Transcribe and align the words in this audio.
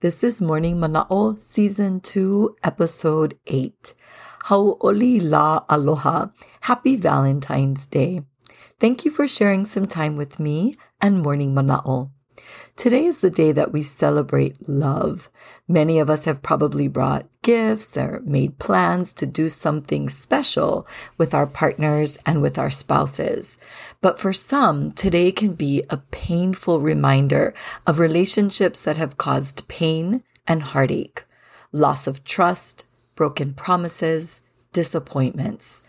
This 0.00 0.24
is 0.24 0.40
Morning 0.40 0.78
Mana'o, 0.78 1.38
Season 1.38 2.00
2, 2.00 2.56
Episode 2.64 3.36
8. 3.46 3.92
Hau'oli 4.46 5.20
la 5.20 5.66
aloha. 5.68 6.28
Happy 6.62 6.96
Valentine's 6.96 7.86
Day. 7.86 8.22
Thank 8.78 9.04
you 9.04 9.10
for 9.10 9.28
sharing 9.28 9.66
some 9.66 9.84
time 9.84 10.16
with 10.16 10.40
me 10.40 10.74
and 11.02 11.20
Morning 11.20 11.54
Mana'o. 11.54 12.12
Today 12.76 13.04
is 13.04 13.20
the 13.20 13.30
day 13.30 13.52
that 13.52 13.72
we 13.72 13.82
celebrate 13.82 14.68
love. 14.68 15.28
Many 15.68 15.98
of 15.98 16.08
us 16.08 16.24
have 16.24 16.42
probably 16.42 16.88
brought 16.88 17.26
gifts 17.42 17.96
or 17.96 18.20
made 18.24 18.58
plans 18.58 19.12
to 19.14 19.26
do 19.26 19.48
something 19.48 20.08
special 20.08 20.86
with 21.18 21.34
our 21.34 21.46
partners 21.46 22.18
and 22.24 22.40
with 22.40 22.58
our 22.58 22.70
spouses. 22.70 23.58
But 24.00 24.18
for 24.18 24.32
some, 24.32 24.92
today 24.92 25.30
can 25.30 25.52
be 25.54 25.82
a 25.90 25.98
painful 25.98 26.80
reminder 26.80 27.52
of 27.86 27.98
relationships 27.98 28.80
that 28.82 28.96
have 28.96 29.18
caused 29.18 29.68
pain 29.68 30.22
and 30.46 30.62
heartache, 30.62 31.24
loss 31.72 32.06
of 32.06 32.24
trust, 32.24 32.84
broken 33.14 33.52
promises, 33.52 34.40
disappointments. 34.72 35.82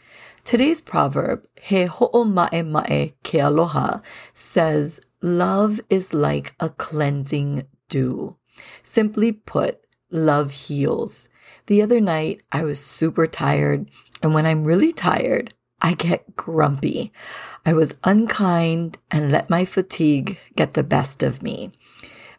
Today's 0.43 0.81
proverb, 0.81 1.45
he 1.61 1.85
ho'o 1.85 2.25
ma'e 2.25 2.65
ma'e 2.65 3.13
ke 3.23 3.35
aloha, 3.35 3.99
says, 4.33 4.99
love 5.21 5.79
is 5.89 6.13
like 6.13 6.53
a 6.59 6.69
cleansing 6.69 7.67
dew. 7.89 8.35
Simply 8.83 9.31
put, 9.31 9.79
love 10.09 10.51
heals. 10.51 11.29
The 11.67 11.81
other 11.81 12.01
night, 12.01 12.41
I 12.51 12.63
was 12.63 12.83
super 12.83 13.27
tired, 13.27 13.89
and 14.21 14.33
when 14.33 14.45
I'm 14.45 14.63
really 14.63 14.91
tired, 14.91 15.53
I 15.81 15.93
get 15.93 16.35
grumpy. 16.35 17.11
I 17.65 17.73
was 17.73 17.95
unkind 18.03 18.97
and 19.09 19.31
let 19.31 19.49
my 19.49 19.65
fatigue 19.65 20.39
get 20.55 20.73
the 20.73 20.83
best 20.83 21.23
of 21.23 21.41
me. 21.41 21.71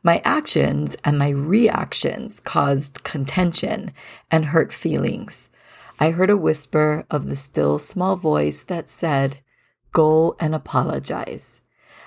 My 0.03 0.21
actions 0.25 0.97
and 1.05 1.19
my 1.19 1.31
reactions 1.31 2.41
caused 2.41 3.05
contention 3.05 3.93
and 4.31 4.47
hurt 4.47 4.73
feelings. 4.73 5.49
I 6.01 6.11
heard 6.11 6.31
a 6.31 6.37
whisper 6.37 7.07
of 7.11 7.27
the 7.27 7.37
still 7.37 7.79
small 7.79 8.17
voice 8.17 8.63
that 8.65 8.89
said, 8.89 9.39
Go 9.93 10.37
and 10.41 10.55
apologize. 10.55 11.62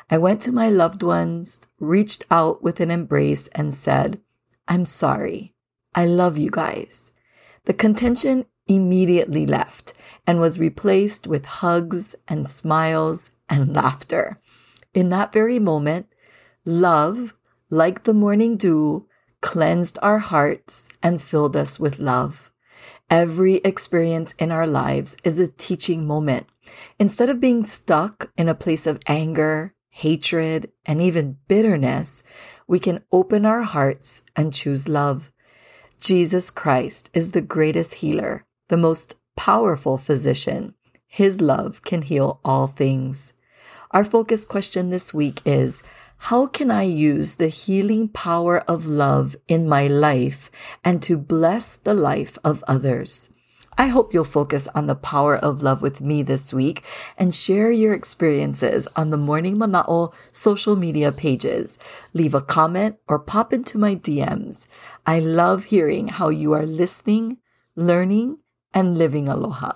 I 0.09 0.17
went 0.17 0.41
to 0.43 0.51
my 0.51 0.69
loved 0.69 1.01
ones, 1.01 1.61
reached 1.79 2.25
out 2.29 2.61
with 2.61 2.79
an 2.79 2.91
embrace, 2.91 3.47
and 3.49 3.73
said, 3.73 4.21
I'm 4.67 4.85
sorry. 4.85 5.53
I 5.95 6.05
love 6.05 6.37
you 6.37 6.51
guys. 6.51 7.11
The 7.65 7.73
contention 7.73 8.45
immediately 8.67 9.45
left 9.45 9.93
and 10.27 10.39
was 10.39 10.59
replaced 10.59 11.27
with 11.27 11.45
hugs 11.45 12.15
and 12.27 12.47
smiles 12.47 13.31
and 13.49 13.73
laughter. 13.73 14.39
In 14.93 15.09
that 15.09 15.33
very 15.33 15.59
moment, 15.59 16.07
love 16.65 17.33
like 17.69 18.03
the 18.03 18.13
morning 18.13 18.57
dew, 18.57 19.07
cleansed 19.41 19.97
our 20.01 20.19
hearts 20.19 20.89
and 21.01 21.21
filled 21.21 21.55
us 21.55 21.79
with 21.79 21.99
love. 21.99 22.51
Every 23.09 23.55
experience 23.57 24.33
in 24.39 24.51
our 24.51 24.65
lives 24.67 25.17
is 25.23 25.39
a 25.39 25.47
teaching 25.47 26.05
moment. 26.07 26.47
Instead 26.99 27.29
of 27.29 27.39
being 27.39 27.63
stuck 27.63 28.31
in 28.37 28.49
a 28.49 28.55
place 28.55 28.87
of 28.87 28.99
anger, 29.07 29.73
hatred, 29.95 30.69
and 30.85 31.01
even 31.01 31.37
bitterness, 31.47 32.21
we 32.67 32.79
can 32.79 33.01
open 33.13 33.45
our 33.45 33.63
hearts 33.63 34.23
and 34.35 34.53
choose 34.53 34.89
love. 34.89 35.31
Jesus 36.01 36.51
Christ 36.51 37.09
is 37.13 37.31
the 37.31 37.41
greatest 37.41 37.95
healer, 37.95 38.45
the 38.67 38.75
most 38.75 39.15
powerful 39.37 39.97
physician. 39.97 40.73
His 41.07 41.39
love 41.39 41.81
can 41.81 42.01
heal 42.01 42.41
all 42.43 42.67
things. 42.67 43.31
Our 43.91 44.03
focus 44.03 44.43
question 44.43 44.89
this 44.89 45.13
week 45.13 45.41
is 45.45 45.81
how 46.17 46.47
can 46.47 46.71
I 46.71 46.83
use 46.83 47.35
the 47.35 47.47
healing 47.47 48.09
power 48.09 48.59
of 48.69 48.87
love 48.87 49.37
in 49.47 49.65
my 49.65 49.87
life 49.87 50.51
and 50.83 51.01
to 51.03 51.17
bless 51.17 51.77
the 51.77 51.93
life 51.93 52.37
of 52.43 52.65
others? 52.67 53.29
I 53.77 53.87
hope 53.87 54.13
you'll 54.13 54.23
focus 54.23 54.69
on 54.69 54.85
the 54.87 54.95
power 54.95 55.35
of 55.35 55.61
love 55.61 55.81
with 55.81 55.99
me 55.99 56.23
this 56.23 56.53
week 56.53 56.83
and 57.17 57.35
share 57.35 57.71
your 57.71 57.93
experiences 57.93 58.87
on 58.95 59.09
the 59.09 59.17
Morning 59.17 59.57
Mana'o 59.57 60.13
social 60.31 60.77
media 60.77 61.11
pages. 61.11 61.77
Leave 62.13 62.33
a 62.33 62.41
comment 62.41 62.95
or 63.07 63.19
pop 63.19 63.51
into 63.51 63.77
my 63.77 63.95
DMs. 63.95 64.67
I 65.05 65.19
love 65.19 65.65
hearing 65.65 66.07
how 66.07 66.29
you 66.29 66.53
are 66.53 66.65
listening, 66.65 67.37
learning, 67.75 68.37
and 68.73 68.97
living 68.97 69.27
aloha. 69.27 69.73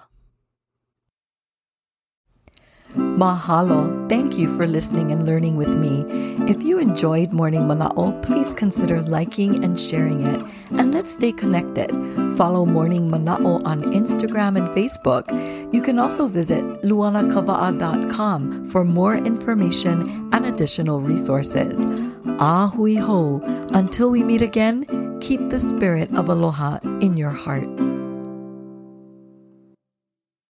Mahalo. 2.96 4.08
Thank 4.10 4.38
you 4.38 4.48
for 4.56 4.66
listening 4.66 5.12
and 5.12 5.26
learning 5.26 5.58
with 5.58 5.76
me. 5.76 6.06
If 6.50 6.64
you 6.64 6.80
enjoyed 6.80 7.34
Morning 7.34 7.62
Mana'o, 7.62 8.24
please 8.24 8.54
consider 8.54 9.02
liking 9.02 9.64
and 9.64 9.80
sharing 9.80 10.24
it. 10.24 10.42
And 10.72 10.94
let's 10.94 11.12
stay 11.12 11.32
connected. 11.32 11.92
Follow 12.40 12.66
Morning 12.66 13.12
Mana'o 13.12 13.60
on 13.68 13.82
Instagram 13.92 14.56
and 14.56 14.70
Facebook. 14.70 15.28
You 15.74 15.82
can 15.82 16.00
also 16.00 16.30
visit 16.30 16.64
luanakava'a.com 16.88 18.70
for 18.72 18.86
more 18.86 19.16
information 19.18 20.30
and 20.32 20.46
additional 20.46 21.02
resources. 21.02 21.84
A 22.40 22.68
hui 22.68 22.96
hou. 22.96 23.44
Until 23.74 24.10
we 24.10 24.24
meet 24.24 24.42
again, 24.42 24.88
keep 25.20 25.50
the 25.50 25.60
spirit 25.60 26.16
of 26.16 26.30
aloha 26.30 26.80
in 27.02 27.18
your 27.18 27.32
heart. 27.32 27.68